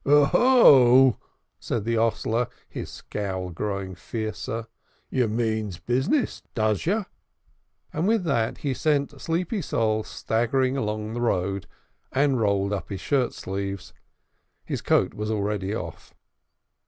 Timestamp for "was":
15.13-15.29